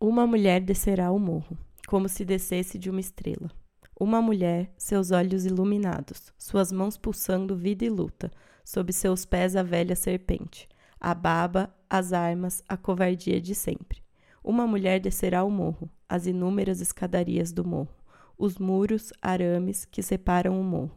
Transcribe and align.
Uma 0.00 0.28
mulher 0.28 0.60
descerá 0.60 1.10
o 1.10 1.18
morro, 1.18 1.58
como 1.88 2.08
se 2.08 2.24
descesse 2.24 2.78
de 2.78 2.88
uma 2.88 3.00
estrela. 3.00 3.50
Uma 3.98 4.22
mulher, 4.22 4.72
seus 4.76 5.10
olhos 5.10 5.44
iluminados, 5.44 6.32
suas 6.38 6.70
mãos 6.70 6.96
pulsando 6.96 7.56
vida 7.56 7.84
e 7.84 7.90
luta, 7.90 8.30
sob 8.64 8.92
seus 8.92 9.24
pés 9.24 9.56
a 9.56 9.62
velha 9.64 9.96
serpente, 9.96 10.68
a 11.00 11.12
baba, 11.12 11.74
as 11.90 12.12
armas, 12.12 12.62
a 12.68 12.76
covardia 12.76 13.40
de 13.40 13.56
sempre. 13.56 14.00
Uma 14.44 14.68
mulher 14.68 15.00
descerá 15.00 15.42
o 15.42 15.50
morro, 15.50 15.90
as 16.08 16.28
inúmeras 16.28 16.80
escadarias 16.80 17.50
do 17.50 17.66
morro, 17.66 17.96
os 18.38 18.56
muros, 18.56 19.12
arames 19.20 19.84
que 19.84 20.00
separam 20.00 20.60
o 20.60 20.62
morro, 20.62 20.96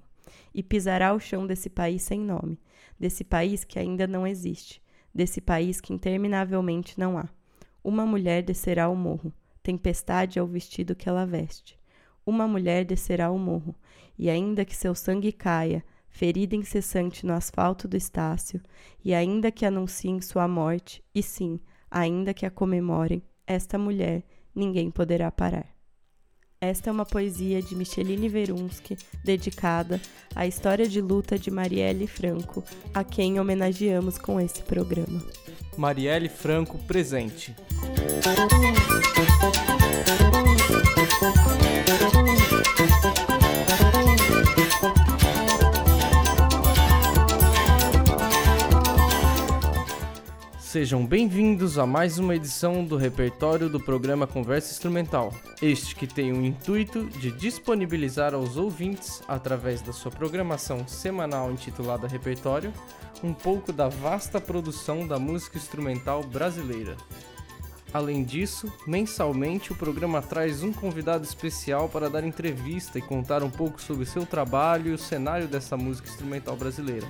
e 0.53 0.61
pisará 0.61 1.11
o 1.11 1.19
chão 1.19 1.47
desse 1.47 1.71
país 1.71 2.03
sem 2.03 2.19
nome, 2.19 2.59
desse 2.99 3.23
país 3.23 3.63
que 3.63 3.79
ainda 3.79 4.05
não 4.05 4.27
existe, 4.27 4.79
desse 5.11 5.41
país 5.41 5.81
que 5.81 5.91
interminavelmente 5.91 6.99
não 6.99 7.17
há. 7.17 7.27
Uma 7.83 8.05
mulher 8.05 8.43
descerá 8.43 8.87
o 8.89 8.95
morro, 8.95 9.33
tempestade 9.63 10.37
é 10.37 10.43
o 10.43 10.47
vestido 10.47 10.95
que 10.95 11.09
ela 11.09 11.25
veste. 11.25 11.79
Uma 12.25 12.47
mulher 12.47 12.85
descerá 12.85 13.31
o 13.31 13.39
morro, 13.39 13.75
e 14.17 14.29
ainda 14.29 14.63
que 14.63 14.75
seu 14.75 14.93
sangue 14.93 15.31
caia, 15.31 15.83
ferida 16.07 16.55
incessante 16.55 17.25
no 17.25 17.33
asfalto 17.33 17.87
do 17.87 17.97
Estácio, 17.97 18.61
e 19.03 19.13
ainda 19.13 19.51
que 19.51 19.65
anunciem 19.65 20.21
sua 20.21 20.47
morte, 20.47 21.03
e 21.15 21.23
sim, 21.23 21.59
ainda 21.89 22.33
que 22.33 22.45
a 22.45 22.51
comemorem, 22.51 23.23
esta 23.47 23.77
mulher 23.77 24.23
ninguém 24.53 24.91
poderá 24.91 25.31
parar. 25.31 25.65
Esta 26.63 26.91
é 26.91 26.93
uma 26.93 27.07
poesia 27.07 27.59
de 27.59 27.75
Micheline 27.75 28.29
Verunsky, 28.29 28.95
dedicada 29.23 29.99
à 30.35 30.45
história 30.45 30.87
de 30.87 31.01
luta 31.01 31.39
de 31.39 31.49
Marielle 31.49 32.05
Franco, 32.05 32.63
a 32.93 33.03
quem 33.03 33.39
homenageamos 33.39 34.19
com 34.19 34.39
esse 34.39 34.61
programa. 34.61 35.19
Marielle 35.77 36.29
Franco 36.29 36.77
presente. 36.77 37.55
Sejam 50.71 51.05
bem-vindos 51.05 51.77
a 51.77 51.85
mais 51.85 52.17
uma 52.17 52.33
edição 52.33 52.85
do 52.85 52.95
repertório 52.95 53.67
do 53.67 53.77
programa 53.77 54.25
Conversa 54.25 54.71
Instrumental. 54.71 55.33
Este 55.61 55.93
que 55.93 56.07
tem 56.07 56.31
o 56.31 56.45
intuito 56.45 57.07
de 57.07 57.29
disponibilizar 57.29 58.33
aos 58.33 58.55
ouvintes, 58.55 59.21
através 59.27 59.81
da 59.81 59.91
sua 59.91 60.09
programação 60.09 60.87
semanal 60.87 61.51
intitulada 61.51 62.07
Repertório, 62.07 62.71
um 63.21 63.33
pouco 63.33 63.73
da 63.73 63.89
vasta 63.89 64.39
produção 64.39 65.05
da 65.05 65.19
música 65.19 65.57
instrumental 65.57 66.23
brasileira. 66.23 66.95
Além 67.93 68.23
disso, 68.23 68.71
mensalmente 68.87 69.73
o 69.73 69.75
programa 69.75 70.21
traz 70.21 70.63
um 70.63 70.71
convidado 70.71 71.25
especial 71.25 71.89
para 71.89 72.09
dar 72.09 72.23
entrevista 72.23 72.97
e 72.97 73.01
contar 73.01 73.43
um 73.43 73.49
pouco 73.49 73.81
sobre 73.81 74.05
seu 74.05 74.25
trabalho 74.25 74.91
e 74.91 74.93
o 74.93 74.97
cenário 74.97 75.49
dessa 75.49 75.75
música 75.75 76.07
instrumental 76.07 76.55
brasileira. 76.55 77.07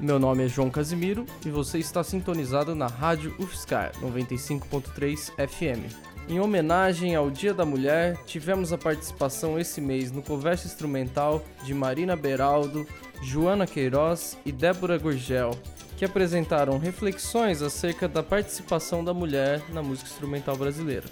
Meu 0.00 0.16
nome 0.16 0.44
é 0.44 0.48
João 0.48 0.70
Casimiro 0.70 1.26
e 1.44 1.50
você 1.50 1.76
está 1.78 2.04
sintonizado 2.04 2.72
na 2.72 2.86
Rádio 2.86 3.34
UFSCar 3.36 3.90
95.3 4.00 5.32
FM. 5.48 5.92
Em 6.28 6.38
homenagem 6.38 7.16
ao 7.16 7.28
Dia 7.28 7.52
da 7.52 7.64
Mulher, 7.64 8.16
tivemos 8.24 8.72
a 8.72 8.78
participação 8.78 9.58
esse 9.58 9.80
mês 9.80 10.12
no 10.12 10.22
Conversa 10.22 10.68
Instrumental 10.68 11.42
de 11.64 11.74
Marina 11.74 12.14
Beraldo, 12.14 12.86
Joana 13.20 13.66
Queiroz 13.66 14.38
e 14.46 14.52
Débora 14.52 14.96
Gurgel, 14.98 15.58
que 15.96 16.04
apresentaram 16.04 16.78
reflexões 16.78 17.60
acerca 17.60 18.06
da 18.06 18.22
participação 18.22 19.02
da 19.02 19.12
mulher 19.12 19.60
na 19.70 19.82
música 19.82 20.08
instrumental 20.08 20.56
brasileira. 20.56 21.06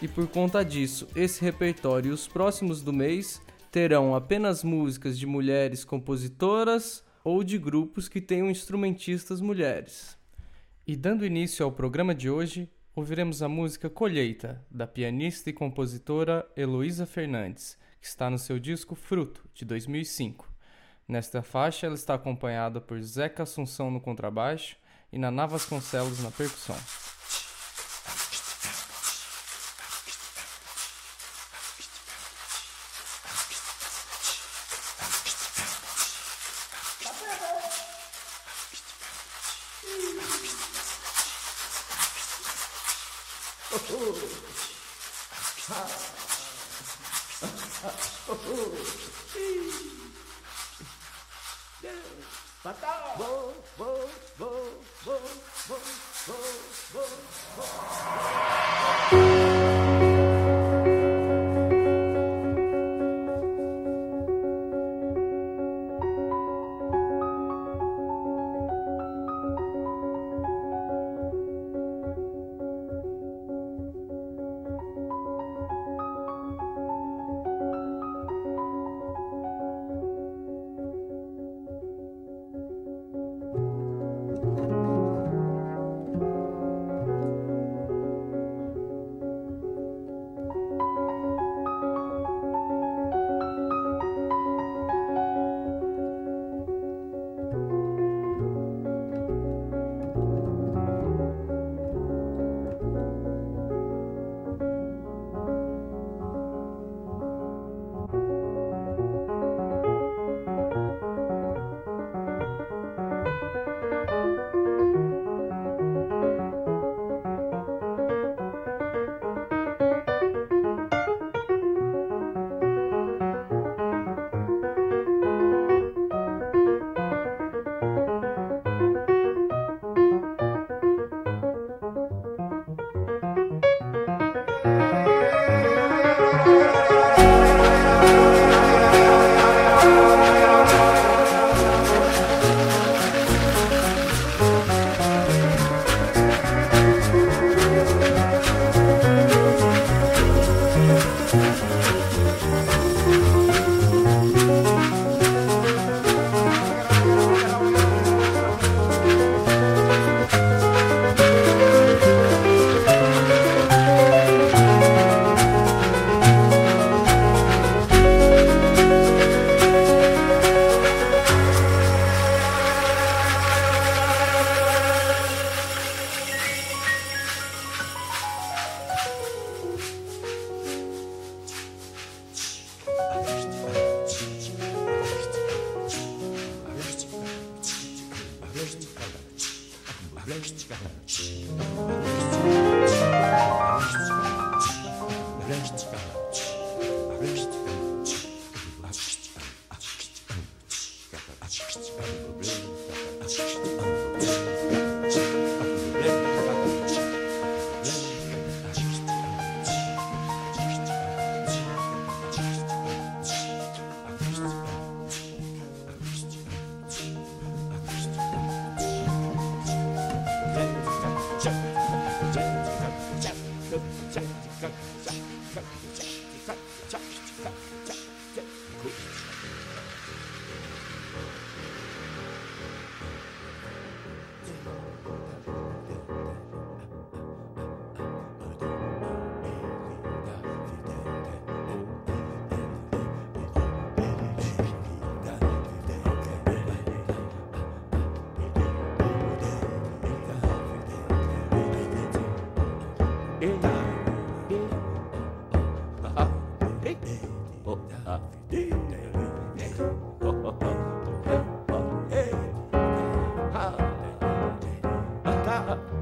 E 0.00 0.08
por 0.08 0.26
conta 0.28 0.64
disso, 0.64 1.06
esse 1.14 1.44
repertório 1.44 2.08
e 2.08 2.14
os 2.14 2.26
próximos 2.26 2.80
do 2.80 2.92
mês 2.92 3.42
terão 3.70 4.14
apenas 4.14 4.64
músicas 4.64 5.18
de 5.18 5.26
mulheres 5.26 5.84
compositoras 5.84 7.06
ou 7.22 7.42
de 7.42 7.58
grupos 7.58 8.08
que 8.08 8.20
tenham 8.20 8.50
instrumentistas 8.50 9.40
mulheres. 9.40 10.16
E 10.86 10.96
dando 10.96 11.26
início 11.26 11.64
ao 11.64 11.72
programa 11.72 12.14
de 12.14 12.30
hoje, 12.30 12.68
ouviremos 12.94 13.42
a 13.42 13.48
música 13.48 13.90
Colheita, 13.90 14.64
da 14.70 14.86
pianista 14.86 15.50
e 15.50 15.52
compositora 15.52 16.50
Heloísa 16.56 17.06
Fernandes, 17.06 17.78
que 18.00 18.06
está 18.06 18.30
no 18.30 18.38
seu 18.38 18.58
disco 18.58 18.94
Fruto, 18.94 19.44
de 19.54 19.64
2005. 19.64 20.50
Nesta 21.06 21.42
faixa, 21.42 21.86
ela 21.86 21.94
está 21.94 22.14
acompanhada 22.14 22.80
por 22.80 23.00
Zeca 23.00 23.42
Assunção 23.42 23.90
no 23.90 24.00
contrabaixo 24.00 24.76
e 25.12 25.18
Naná 25.18 25.46
Vasconcelos 25.46 26.22
na 26.22 26.30
percussão. 26.30 26.76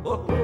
Oh. 0.08 0.25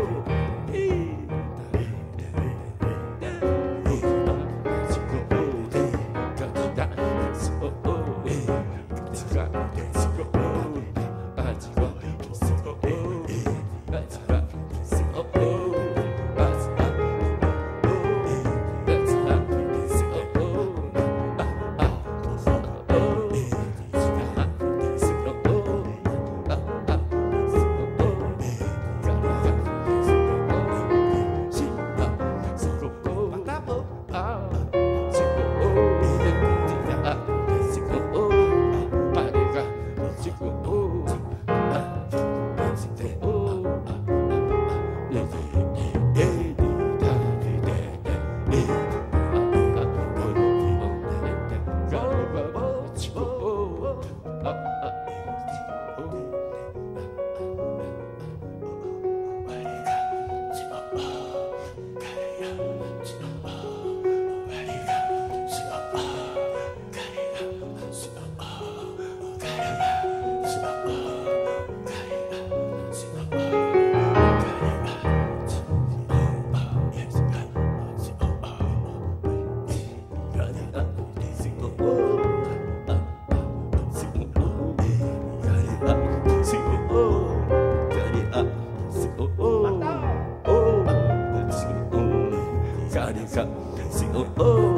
Senhor, 94.12 94.29
oh, 94.41 94.76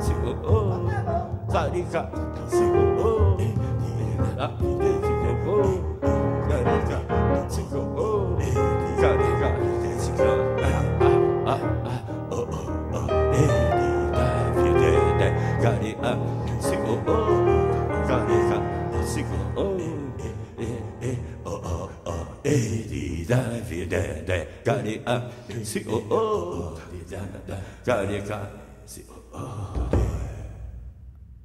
Senhor, 0.00 0.34
oh, 0.44 0.90
Sarica, 1.48 2.10
Senhor, 2.48 2.98
oh, 2.98 3.38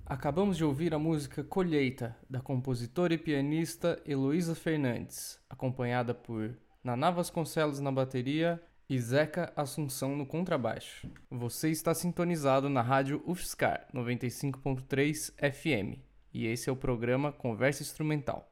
Acabamos 0.06 0.56
de 0.56 0.64
ouvir 0.64 0.94
a 0.94 1.00
música 1.00 1.44
Colheita, 1.44 2.16
da 2.30 2.40
compositora 2.40 3.16
e 3.16 3.18
pianista 3.18 4.00
Heloísa 4.06 4.54
Fernandes, 4.54 5.40
acompanhada 5.50 6.14
por 6.14 6.56
Naná 6.84 7.10
Vasconcelos 7.10 7.80
na 7.80 7.92
bateria 7.92 8.62
e 8.88 9.00
Zeca 9.00 9.52
Assunção 9.56 10.16
no 10.16 10.28
contrabaixo. 10.28 11.10
Você 11.32 11.72
está 11.72 11.96
sintonizado 11.96 12.70
na 12.70 12.84
rádio 12.84 13.24
UFSCar 13.26 13.88
95.3 13.92 15.34
FM 15.52 16.00
e 16.32 16.46
esse 16.46 16.70
é 16.70 16.72
o 16.72 16.76
programa 16.76 17.32
Conversa 17.32 17.82
Instrumental. 17.82 18.48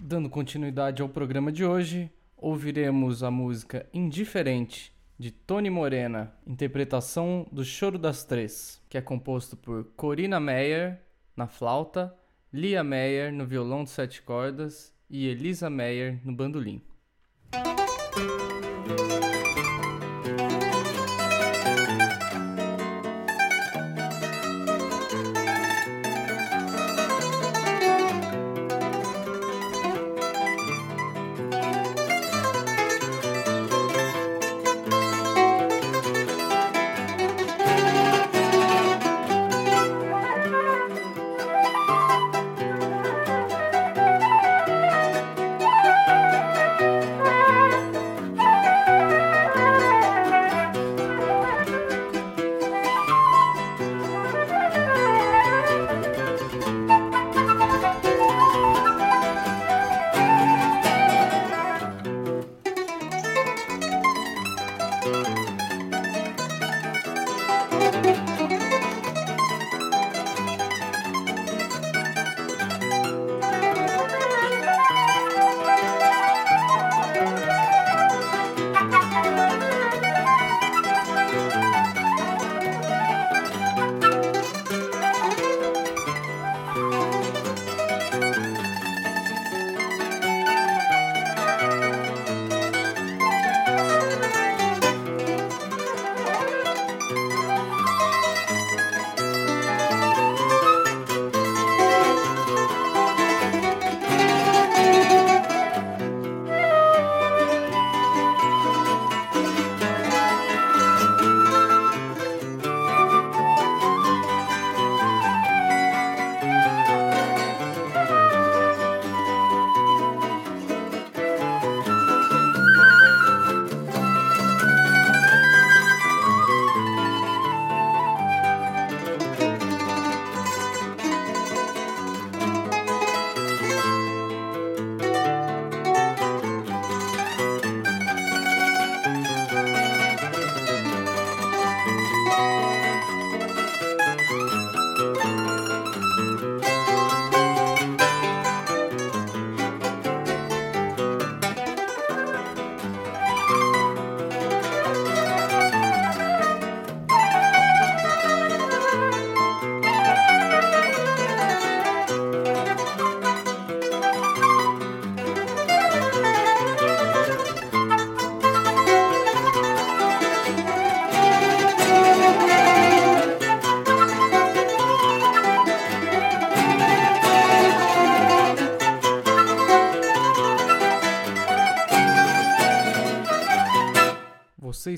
Dando 0.00 0.28
continuidade 0.28 1.00
ao 1.00 1.08
programa 1.08 1.52
de 1.52 1.64
hoje, 1.64 2.10
ouviremos 2.36 3.22
a 3.22 3.30
música 3.30 3.88
Indiferente 3.92 4.92
de 5.18 5.30
Tony 5.30 5.70
Morena, 5.70 6.34
interpretação 6.46 7.46
do 7.50 7.64
Choro 7.64 7.98
das 7.98 8.24
Três, 8.24 8.82
que 8.88 8.98
é 8.98 9.00
composto 9.00 9.56
por 9.56 9.84
Corina 9.96 10.38
Meyer 10.38 11.00
na 11.34 11.46
flauta, 11.46 12.14
Lia 12.52 12.84
Meyer 12.84 13.32
no 13.32 13.46
violão 13.46 13.84
de 13.84 13.90
sete 13.90 14.20
cordas 14.22 14.94
e 15.08 15.26
Elisa 15.26 15.70
Meyer 15.70 16.20
no 16.24 16.32
bandolim. 16.32 16.82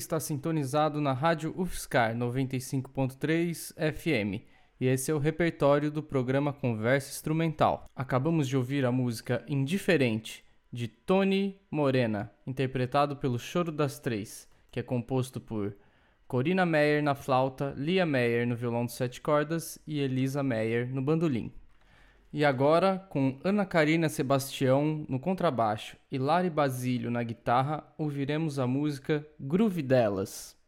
Está 0.09 0.19
sintonizado 0.19 0.99
na 0.99 1.13
Rádio 1.13 1.53
UFSCar 1.55 2.15
95.3 2.15 3.75
FM 3.93 4.43
e 4.81 4.87
esse 4.87 5.11
é 5.11 5.13
o 5.13 5.19
repertório 5.19 5.91
do 5.91 6.01
programa 6.01 6.51
Conversa 6.51 7.11
Instrumental. 7.11 7.87
Acabamos 7.95 8.47
de 8.47 8.57
ouvir 8.57 8.85
a 8.85 8.91
música 8.91 9.45
Indiferente 9.47 10.43
de 10.73 10.87
Tony 10.87 11.61
Morena, 11.69 12.31
interpretado 12.47 13.17
pelo 13.17 13.37
Choro 13.37 13.71
das 13.71 13.99
Três, 13.99 14.49
que 14.71 14.79
é 14.79 14.83
composto 14.83 15.39
por 15.39 15.77
Corina 16.27 16.65
Meyer 16.65 17.03
na 17.03 17.13
flauta, 17.13 17.75
Lia 17.77 18.03
Meyer 18.03 18.47
no 18.47 18.55
violão 18.55 18.87
de 18.87 18.93
sete 18.93 19.21
cordas 19.21 19.77
e 19.85 19.99
Elisa 19.99 20.41
Meyer 20.41 20.91
no 20.91 21.03
bandolim. 21.03 21.53
E 22.31 22.45
agora, 22.45 22.99
com 23.09 23.39
Ana 23.43 23.65
Karina 23.65 24.07
Sebastião 24.07 25.03
no 25.09 25.19
contrabaixo 25.19 25.97
e 26.11 26.19
Lari 26.19 26.49
Basílio 26.49 27.09
na 27.09 27.23
guitarra, 27.23 27.83
ouviremos 27.97 28.59
a 28.59 28.67
música 28.67 29.27
Groove 29.39 29.81
Delas. 29.81 30.58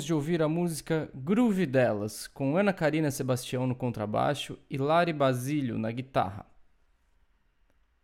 Acabamos 0.00 0.04
de 0.06 0.14
ouvir 0.14 0.42
a 0.42 0.48
música 0.48 1.10
Groove 1.14 1.66
Delas, 1.66 2.26
com 2.26 2.56
Ana 2.56 2.72
Karina 2.72 3.10
Sebastião 3.10 3.66
no 3.66 3.74
contrabaixo 3.74 4.58
e 4.70 4.78
Lari 4.78 5.12
Basílio 5.12 5.76
na 5.76 5.90
guitarra. 5.90 6.46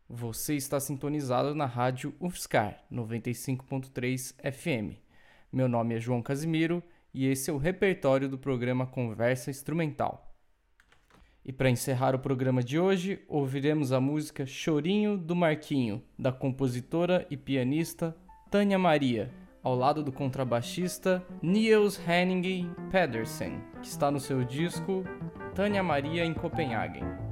Você 0.06 0.54
está 0.56 0.78
sintonizado 0.78 1.54
na 1.54 1.64
rádio 1.64 2.14
UFSCar 2.20 2.84
95.3 2.92 4.34
FM. 4.52 4.98
Meu 5.50 5.68
nome 5.68 5.94
é 5.94 6.00
João 6.00 6.20
Casimiro 6.20 6.82
e 7.14 7.26
esse 7.26 7.48
é 7.48 7.52
o 7.52 7.58
repertório 7.58 8.28
do 8.28 8.36
programa 8.36 8.86
Conversa 8.86 9.50
Instrumental. 9.50 10.36
E 11.44 11.50
para 11.50 11.70
encerrar 11.70 12.14
o 12.14 12.18
programa 12.18 12.62
de 12.62 12.78
hoje, 12.78 13.24
ouviremos 13.26 13.90
a 13.90 14.00
música 14.00 14.44
Chorinho 14.44 15.16
do 15.16 15.34
Marquinho, 15.34 16.02
da 16.18 16.30
compositora 16.30 17.26
e 17.30 17.38
pianista 17.38 18.14
Tânia 18.50 18.78
Maria 18.78 19.32
ao 19.66 19.74
lado 19.74 20.00
do 20.00 20.12
contrabaixista 20.12 21.20
Niels 21.42 21.98
Henning 21.98 22.70
Pedersen, 22.88 23.60
que 23.82 23.88
está 23.88 24.12
no 24.12 24.20
seu 24.20 24.44
disco 24.44 25.02
Tânia 25.56 25.82
Maria 25.82 26.24
em 26.24 26.32
Copenhagen. 26.32 27.25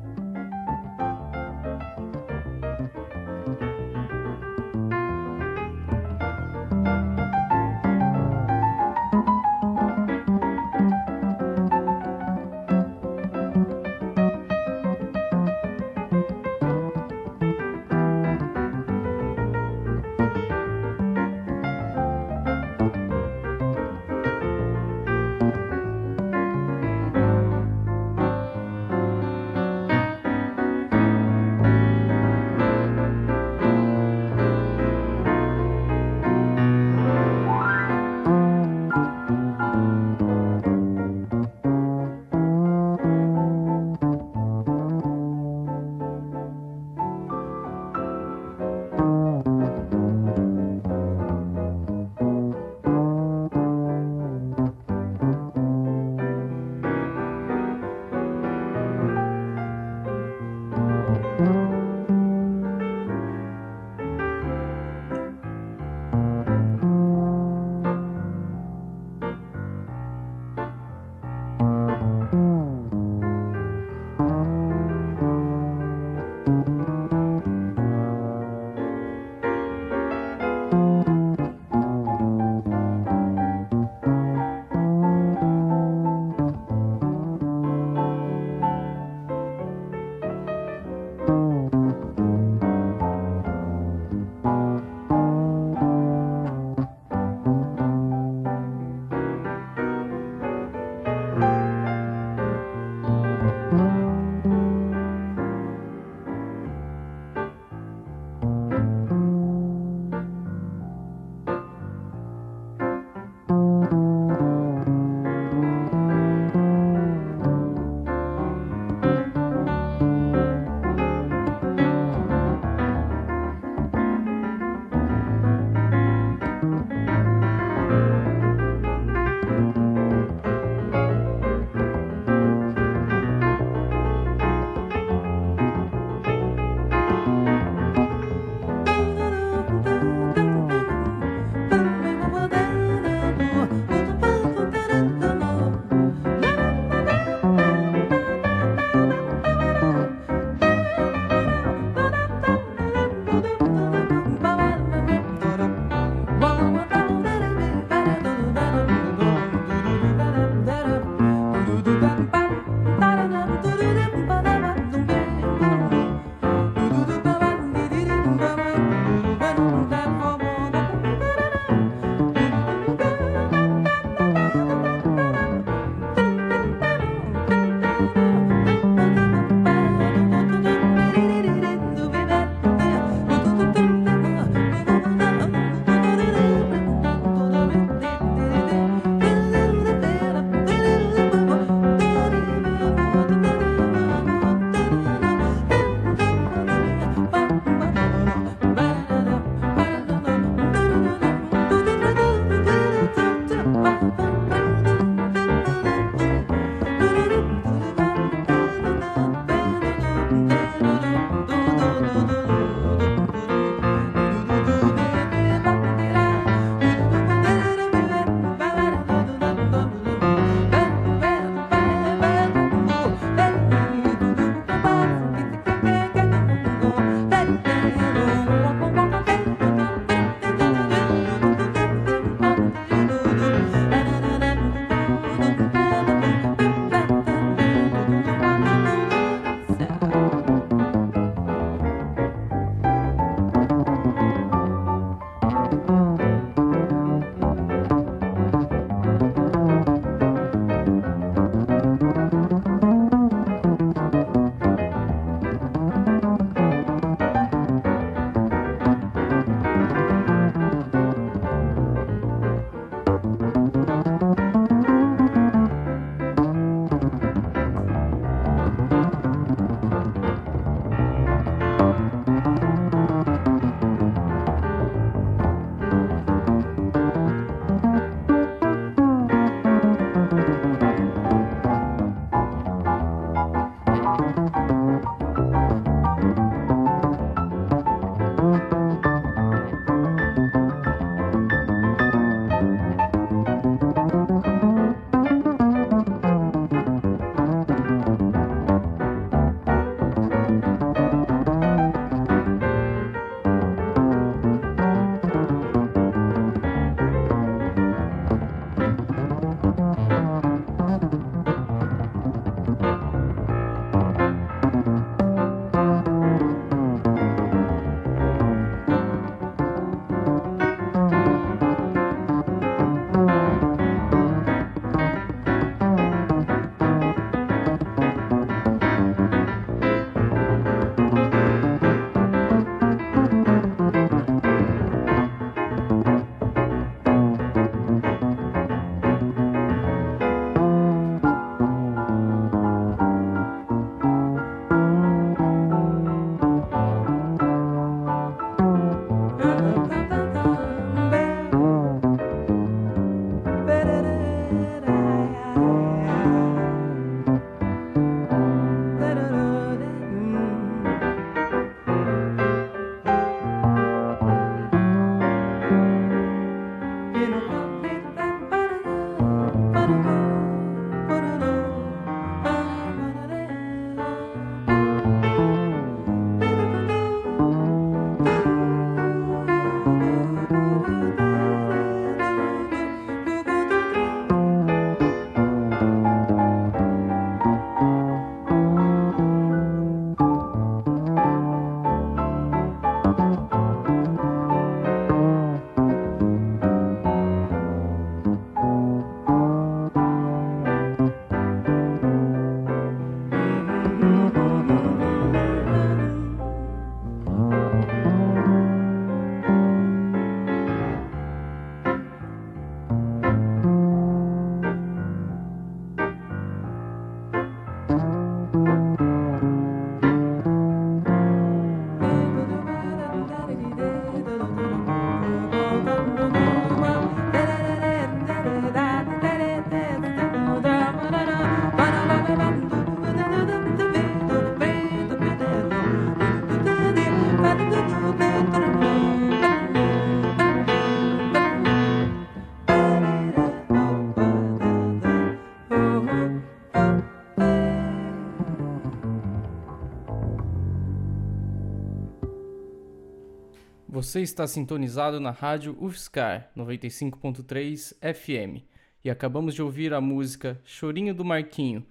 Você 454.14 454.20
está 454.20 454.46
sintonizado 454.46 455.18
na 455.18 455.32
rádio 455.32 455.76
UFSCar 455.80 456.48
95.3 456.56 457.96
FM 458.14 458.62
e 459.04 459.10
acabamos 459.10 459.56
de 459.56 459.60
ouvir 459.60 459.92
a 459.92 460.00
música 460.00 460.56
Chorinho 460.64 461.12
do 461.12 461.24
Marquinho, 461.24 461.84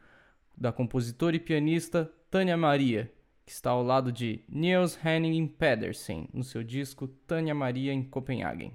da 0.55 0.71
compositora 0.71 1.35
e 1.35 1.39
pianista 1.39 2.09
Tânia 2.31 2.55
Maria, 2.55 3.11
que 3.45 3.51
está 3.51 3.71
ao 3.71 3.83
lado 3.83 4.09
de 4.09 4.39
Niels 4.47 4.97
Henning 5.03 5.47
Pedersen 5.47 6.29
no 6.33 6.45
seu 6.45 6.63
disco 6.63 7.09
Tânia 7.27 7.53
Maria 7.53 7.91
em 7.91 8.01
Copenhagen. 8.01 8.71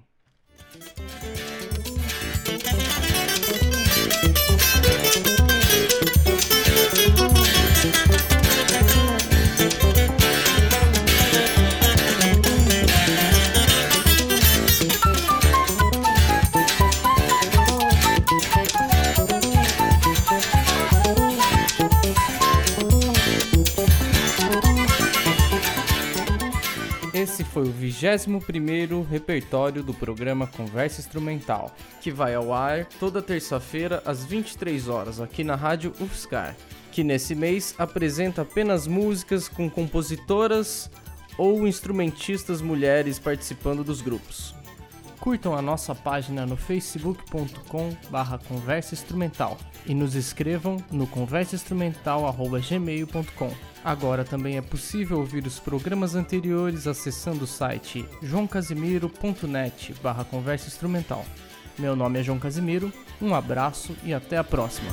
Foi 27.59 27.69
o 27.69 27.75
21º 27.75 29.05
repertório 29.05 29.83
do 29.83 29.93
programa 29.93 30.47
Conversa 30.47 31.01
Instrumental, 31.01 31.75
que 32.01 32.13
vai 32.13 32.33
ao 32.33 32.53
ar 32.53 32.87
toda 33.01 33.21
terça-feira 33.21 34.01
às 34.07 34.25
23 34.25 34.89
horas 34.89 35.21
aqui 35.21 35.43
na 35.43 35.57
Rádio 35.57 35.93
UFSCar, 36.01 36.57
que 36.93 37.03
nesse 37.03 37.35
mês 37.35 37.75
apresenta 37.77 38.43
apenas 38.43 38.87
músicas 38.87 39.49
com 39.49 39.69
compositoras 39.69 40.89
ou 41.37 41.67
instrumentistas 41.67 42.63
mulheres 42.63 43.19
participando 43.19 43.83
dos 43.83 44.01
grupos. 44.01 44.55
Curtam 45.29 45.55
a 45.55 45.61
nossa 45.61 45.95
página 45.95 46.47
no 46.47 46.57
facebook.com 46.57 47.95
barra 48.09 48.39
conversa 48.39 48.95
instrumental 48.95 49.59
e 49.85 49.95
nos 49.95 50.15
escrevam 50.15 50.79
no 50.91 51.07
conversainstrumental.gmail.com. 51.07 53.51
Agora 53.85 54.25
também 54.25 54.57
é 54.57 54.63
possível 54.63 55.19
ouvir 55.19 55.47
os 55.47 55.59
programas 55.59 56.15
anteriores 56.15 56.87
acessando 56.87 57.45
o 57.45 57.47
site 57.47 58.09
joãocasimiro.net 58.23 59.95
barra 60.03 60.25
conversa 60.25 60.69
instrumental. 60.69 61.27
Meu 61.79 61.95
nome 61.95 62.21
é 62.21 62.23
João 62.23 62.39
Casimiro, 62.39 62.91
um 63.21 63.35
abraço 63.35 63.95
e 64.05 64.15
até 64.15 64.39
a 64.39 64.45
próxima. 64.45 64.89